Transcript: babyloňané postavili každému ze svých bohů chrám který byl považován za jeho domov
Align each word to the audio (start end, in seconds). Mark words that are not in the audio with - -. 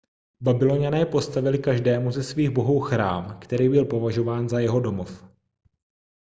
babyloňané 0.41 1.05
postavili 1.05 1.59
každému 1.59 2.11
ze 2.11 2.23
svých 2.23 2.49
bohů 2.49 2.79
chrám 2.79 3.37
který 3.41 3.69
byl 3.69 3.85
považován 3.85 4.49
za 4.49 4.59
jeho 4.59 4.79
domov 4.79 5.23